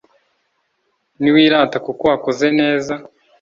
niwirata 1.21 1.77
kuko 1.85 2.03
wakoze 2.11 2.47
neza 2.59 2.93